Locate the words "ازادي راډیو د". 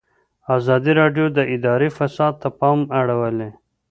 0.57-1.39